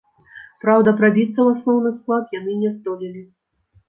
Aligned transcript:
Праўда, 0.63 0.93
прабіцца 1.01 1.35
ў 1.43 1.47
асноўны 1.57 1.91
склад 1.97 2.33
яны 2.39 2.55
не 2.63 2.71
здолелі. 2.77 3.23